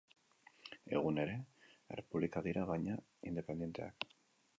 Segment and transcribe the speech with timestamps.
[0.99, 1.35] Egun ere,
[1.95, 2.97] errepublikak dira baina
[3.33, 4.09] independenteak.